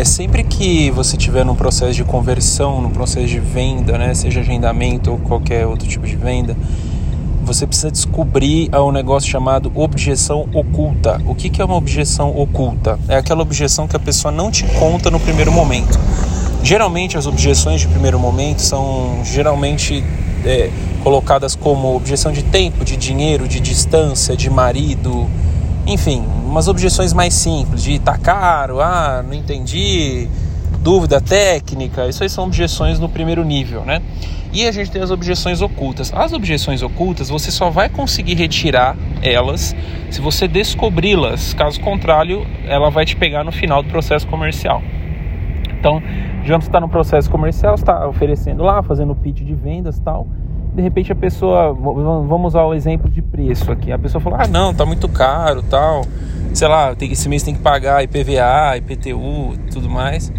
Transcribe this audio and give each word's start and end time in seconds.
É, 0.00 0.04
sempre 0.06 0.42
que 0.42 0.90
você 0.90 1.14
estiver 1.14 1.44
num 1.44 1.54
processo 1.54 1.92
de 1.92 2.04
conversão, 2.04 2.80
num 2.80 2.88
processo 2.88 3.26
de 3.26 3.38
venda, 3.38 3.98
né, 3.98 4.14
seja 4.14 4.40
agendamento 4.40 5.10
ou 5.10 5.18
qualquer 5.18 5.66
outro 5.66 5.86
tipo 5.86 6.06
de 6.06 6.16
venda, 6.16 6.56
você 7.42 7.66
precisa 7.66 7.90
descobrir 7.90 8.70
um 8.74 8.92
negócio 8.92 9.28
chamado 9.28 9.70
objeção 9.74 10.48
oculta. 10.54 11.20
O 11.26 11.34
que, 11.34 11.50
que 11.50 11.60
é 11.60 11.64
uma 11.66 11.76
objeção 11.76 12.34
oculta? 12.34 12.98
É 13.08 13.16
aquela 13.16 13.42
objeção 13.42 13.86
que 13.86 13.94
a 13.94 13.98
pessoa 13.98 14.32
não 14.32 14.50
te 14.50 14.64
conta 14.78 15.10
no 15.10 15.20
primeiro 15.20 15.52
momento. 15.52 16.00
Geralmente 16.62 17.18
as 17.18 17.26
objeções 17.26 17.82
de 17.82 17.86
primeiro 17.86 18.18
momento 18.18 18.62
são 18.62 19.20
geralmente 19.22 20.02
é, 20.46 20.70
colocadas 21.04 21.54
como 21.54 21.94
objeção 21.94 22.32
de 22.32 22.42
tempo, 22.42 22.86
de 22.86 22.96
dinheiro, 22.96 23.46
de 23.46 23.60
distância, 23.60 24.34
de 24.34 24.48
marido, 24.48 25.28
enfim, 25.90 26.24
umas 26.44 26.68
objeções 26.68 27.12
mais 27.12 27.34
simples, 27.34 27.82
de 27.82 27.98
tá 27.98 28.16
caro, 28.16 28.80
ah, 28.80 29.24
não 29.26 29.34
entendi, 29.34 30.28
dúvida 30.80 31.20
técnica, 31.20 32.06
isso 32.06 32.22
aí 32.22 32.28
são 32.28 32.44
objeções 32.44 33.00
no 33.00 33.08
primeiro 33.08 33.44
nível, 33.44 33.82
né? 33.84 34.00
E 34.52 34.68
a 34.68 34.72
gente 34.72 34.88
tem 34.90 35.02
as 35.02 35.10
objeções 35.10 35.60
ocultas. 35.60 36.12
As 36.14 36.32
objeções 36.32 36.82
ocultas 36.82 37.28
você 37.28 37.50
só 37.50 37.70
vai 37.70 37.88
conseguir 37.88 38.34
retirar 38.34 38.96
elas 39.20 39.74
se 40.10 40.20
você 40.20 40.46
descobri-las. 40.46 41.54
Caso 41.54 41.80
contrário, 41.80 42.46
ela 42.66 42.88
vai 42.88 43.04
te 43.04 43.16
pegar 43.16 43.44
no 43.44 43.52
final 43.52 43.82
do 43.82 43.88
processo 43.88 44.26
comercial. 44.28 44.82
Então, 45.78 46.02
já 46.44 46.56
está 46.56 46.80
no 46.80 46.88
processo 46.88 47.30
comercial, 47.30 47.74
está 47.74 48.06
oferecendo 48.08 48.62
lá, 48.62 48.82
fazendo 48.82 49.14
pitch 49.14 49.42
de 49.42 49.54
vendas 49.54 49.98
tal. 49.98 50.26
De 50.74 50.82
repente 50.82 51.10
a 51.10 51.16
pessoa, 51.16 51.72
vamos 51.72 52.48
usar 52.48 52.64
o 52.64 52.72
exemplo 52.72 53.10
de 53.10 53.20
preço 53.20 53.70
aqui. 53.72 53.90
A 53.90 53.98
pessoa 53.98 54.20
fala: 54.20 54.44
"Ah, 54.44 54.46
não, 54.46 54.72
tá 54.72 54.86
muito 54.86 55.08
caro, 55.08 55.62
tal. 55.62 56.04
Sei 56.54 56.68
lá, 56.68 56.94
esse 57.00 57.28
mês 57.28 57.42
tem 57.42 57.54
que 57.54 57.60
pagar 57.60 58.02
IPVA, 58.04 58.76
IPTU, 58.76 59.56
tudo 59.72 59.90
mais". 59.90 60.32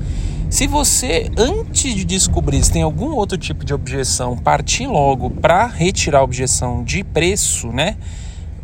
Se 0.51 0.67
você, 0.67 1.31
antes 1.37 1.95
de 1.95 2.03
descobrir 2.03 2.61
se 2.61 2.73
tem 2.73 2.81
algum 2.81 3.11
outro 3.11 3.37
tipo 3.37 3.63
de 3.63 3.73
objeção, 3.73 4.35
partir 4.37 4.85
logo 4.85 5.29
para 5.29 5.65
retirar 5.65 6.19
a 6.19 6.23
objeção 6.23 6.83
de 6.83 7.05
preço, 7.05 7.67
né? 7.67 7.95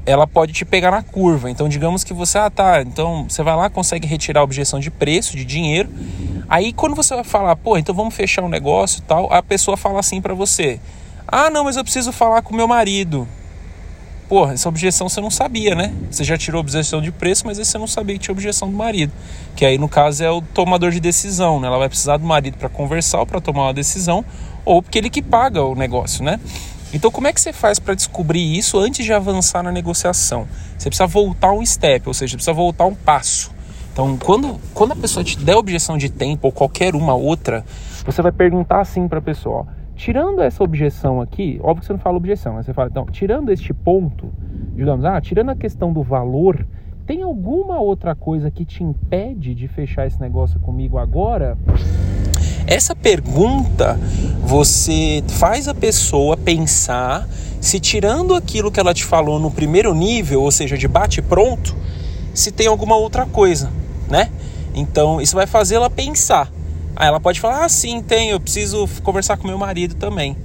Ela 0.05 0.27
pode 0.27 0.51
te 0.51 0.65
pegar 0.65 0.91
na 0.91 1.01
curva. 1.01 1.49
Então, 1.49 1.69
digamos 1.69 2.03
que 2.03 2.13
você, 2.13 2.37
ah, 2.37 2.49
tá, 2.49 2.81
então 2.81 3.25
você 3.29 3.41
vai 3.41 3.55
lá, 3.55 3.69
consegue 3.69 4.05
retirar 4.05 4.41
a 4.41 4.43
objeção 4.43 4.81
de 4.81 4.91
preço, 4.91 5.37
de 5.37 5.45
dinheiro. 5.45 5.89
Aí, 6.49 6.73
quando 6.73 6.93
você 6.93 7.15
vai 7.15 7.23
falar, 7.23 7.55
pô, 7.55 7.77
então 7.77 7.95
vamos 7.95 8.13
fechar 8.13 8.43
um 8.43 8.49
negócio 8.49 9.01
tal, 9.03 9.31
a 9.31 9.41
pessoa 9.41 9.77
fala 9.77 10.01
assim 10.01 10.21
para 10.21 10.33
você: 10.33 10.81
ah, 11.27 11.49
não, 11.49 11.65
mas 11.65 11.75
eu 11.75 11.83
preciso 11.83 12.11
falar 12.11 12.41
com 12.41 12.55
meu 12.55 12.67
marido. 12.67 13.27
Porra, 14.29 14.53
essa 14.53 14.67
objeção 14.67 15.07
você 15.07 15.21
não 15.21 15.29
sabia, 15.29 15.75
né? 15.75 15.93
Você 16.09 16.23
já 16.23 16.37
tirou 16.37 16.59
objeção 16.59 17.01
de 17.01 17.11
preço, 17.11 17.45
mas 17.45 17.59
aí 17.59 17.65
você 17.65 17.77
não 17.77 17.87
sabia 17.87 18.15
que 18.15 18.23
tinha 18.23 18.33
objeção 18.33 18.69
do 18.69 18.75
marido. 18.75 19.11
Que 19.55 19.65
aí, 19.65 19.77
no 19.77 19.87
caso, 19.87 20.23
é 20.23 20.29
o 20.29 20.41
tomador 20.41 20.91
de 20.91 20.99
decisão, 20.99 21.59
né? 21.59 21.67
Ela 21.67 21.77
vai 21.77 21.89
precisar 21.89 22.17
do 22.17 22.25
marido 22.25 22.57
para 22.57 22.67
conversar 22.69 23.19
ou 23.19 23.25
para 23.25 23.39
tomar 23.39 23.63
uma 23.63 23.73
decisão, 23.73 24.23
ou 24.65 24.81
porque 24.81 24.97
ele 24.97 25.09
que 25.09 25.21
paga 25.21 25.63
o 25.63 25.75
negócio, 25.75 26.23
né? 26.23 26.39
Então, 26.93 27.11
como 27.11 27.27
é 27.27 27.33
que 27.33 27.39
você 27.39 27.51
faz 27.51 27.79
para 27.79 27.93
descobrir 27.93 28.57
isso 28.57 28.79
antes 28.79 29.05
de 29.05 29.11
avançar 29.11 29.63
na 29.63 29.71
negociação? 29.71 30.47
Você 30.77 30.89
precisa 30.89 31.07
voltar 31.07 31.51
um 31.51 31.65
step, 31.65 32.07
ou 32.07 32.13
seja, 32.13 32.35
precisa 32.35 32.53
voltar 32.53 32.85
um 32.85 32.95
passo. 32.95 33.51
Então, 33.91 34.17
quando, 34.17 34.59
quando 34.73 34.91
a 34.91 34.95
pessoa 34.95 35.23
te 35.23 35.37
der 35.37 35.55
objeção 35.55 35.97
de 35.97 36.09
tempo 36.09 36.47
ou 36.47 36.51
qualquer 36.51 36.95
uma 36.95 37.13
outra, 37.13 37.65
você 38.05 38.21
vai 38.21 38.31
perguntar 38.31 38.81
assim 38.81 39.07
para 39.07 39.19
a 39.19 39.21
pessoa: 39.21 39.59
ó, 39.59 39.65
tirando 39.97 40.41
essa 40.41 40.63
objeção 40.63 41.19
aqui, 41.19 41.59
óbvio 41.61 41.81
que 41.81 41.87
você 41.87 41.93
não 41.93 41.99
fala 41.99 42.15
objeção, 42.15 42.53
mas 42.53 42.65
você 42.65 42.73
fala, 42.73 42.87
então, 42.89 43.05
tirando 43.07 43.51
este 43.51 43.73
ponto, 43.73 44.31
digamos, 44.75 45.03
ah, 45.03 45.19
tirando 45.19 45.49
a 45.49 45.55
questão 45.55 45.91
do 45.91 46.03
valor, 46.03 46.65
tem 47.05 47.23
alguma 47.23 47.79
outra 47.79 48.13
coisa 48.13 48.51
que 48.51 48.63
te 48.63 48.83
impede 48.83 49.55
de 49.55 49.67
fechar 49.67 50.05
esse 50.05 50.21
negócio 50.21 50.59
comigo 50.59 50.97
agora? 50.97 51.57
Essa 52.67 52.95
pergunta 52.95 53.97
você 54.43 55.23
faz 55.27 55.67
a 55.67 55.73
pessoa 55.73 56.37
pensar 56.37 57.27
se 57.59 57.79
tirando 57.79 58.35
aquilo 58.35 58.71
que 58.71 58.79
ela 58.79 58.93
te 58.93 59.03
falou 59.03 59.39
no 59.39 59.49
primeiro 59.49 59.95
nível, 59.95 60.43
ou 60.43 60.51
seja, 60.51 60.77
de 60.77 60.87
bate 60.87 61.21
pronto, 61.21 61.75
se 62.33 62.51
tem 62.51 62.67
alguma 62.67 62.95
outra 62.95 63.25
coisa, 63.25 63.71
né? 64.09 64.29
Então 64.75 65.19
isso 65.19 65.35
vai 65.35 65.47
fazer 65.47 65.75
ela 65.75 65.89
pensar. 65.89 66.51
Aí 66.99 67.07
ela 67.07 67.19
pode 67.19 67.39
falar: 67.39 67.63
ah, 67.63 67.69
sim, 67.69 68.01
tem, 68.01 68.31
eu 68.31 68.39
preciso 68.39 68.87
conversar 69.03 69.37
com 69.37 69.47
meu 69.47 69.57
marido 69.57 69.93
também. 69.95 70.35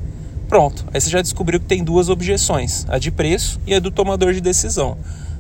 Pronto, 0.49 0.85
aí 0.93 1.01
você 1.01 1.09
já 1.09 1.23
descobriu 1.23 1.59
que 1.59 1.65
tem 1.65 1.83
duas 1.83 2.11
objeções: 2.11 2.85
a 2.89 2.99
de 2.99 3.11
preço 3.11 3.59
e 3.67 3.75
a 3.75 3.81
do 3.81 3.91
tomador 3.91 4.35
de 4.35 4.41
decisão. 4.41 4.99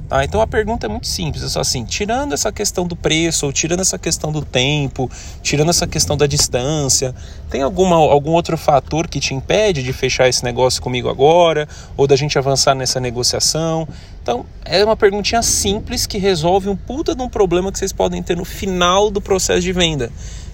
Tá? 0.08 0.24
Então 0.24 0.40
a 0.40 0.46
pergunta 0.46 0.86
é 0.86 0.88
muito 0.88 1.06
simples, 1.06 1.42
é 1.42 1.48
só 1.50 1.60
assim, 1.60 1.84
tirando 1.84 2.32
essa 2.32 2.50
questão 2.50 2.86
do 2.86 2.96
preço, 2.96 3.44
ou 3.44 3.52
tirando 3.52 3.80
essa 3.80 3.98
questão 3.98 4.32
do 4.32 4.42
tempo, 4.42 5.10
tirando 5.42 5.68
essa 5.68 5.86
questão 5.86 6.16
da 6.16 6.26
distância, 6.26 7.14
tem 7.50 7.60
alguma, 7.62 7.96
algum 7.96 8.30
outro 8.30 8.56
fator 8.56 9.06
que 9.06 9.20
te 9.20 9.34
impede 9.34 9.82
de 9.82 9.92
fechar 9.92 10.28
esse 10.28 10.42
negócio 10.44 10.82
comigo 10.82 11.10
agora, 11.10 11.68
ou 11.96 12.06
da 12.06 12.16
gente 12.16 12.38
avançar 12.38 12.74
nessa 12.74 12.98
negociação? 13.00 13.86
Então 14.22 14.46
é 14.64 14.82
uma 14.84 14.96
perguntinha 14.96 15.42
simples 15.42 16.06
que 16.06 16.16
resolve 16.16 16.70
um 16.70 16.76
puta 16.76 17.14
de 17.14 17.22
um 17.22 17.28
problema 17.28 17.70
que 17.70 17.78
vocês 17.78 17.92
podem 17.92 18.22
ter 18.22 18.36
no 18.36 18.44
final 18.44 19.10
do 19.10 19.20
processo 19.20 19.60
de 19.60 19.72
venda 19.72 20.10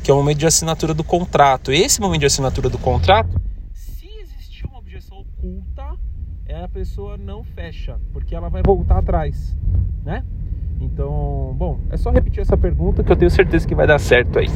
que 0.09 0.11
é 0.11 0.15
o 0.15 0.17
momento 0.17 0.39
de 0.39 0.47
assinatura 0.47 0.95
do 0.95 1.05
contrato. 1.05 1.71
Esse 1.71 2.01
momento 2.01 2.21
de 2.21 2.27
assinatura 2.27 2.71
do 2.71 2.79
contrato, 2.79 3.39
se 3.75 4.09
existir 4.23 4.65
uma 4.65 4.79
objeção 4.79 5.19
oculta, 5.19 5.85
é 6.47 6.65
a 6.65 6.67
pessoa 6.67 7.19
não 7.19 7.45
fecha, 7.45 8.01
porque 8.11 8.35
ela 8.35 8.49
vai 8.49 8.63
voltar 8.63 8.97
atrás, 9.01 9.55
né? 10.03 10.25
Então, 10.81 11.55
bom, 11.59 11.81
é 11.91 11.99
só 11.99 12.09
repetir 12.09 12.41
essa 12.41 12.57
pergunta 12.57 13.05
que 13.05 13.13
eu 13.13 13.17
tenho 13.17 13.31
certeza 13.31 13.69
que 13.69 13.75
vai 13.75 13.87
dar 13.87 13.99
certo 13.99 14.39
aí. 14.39 14.49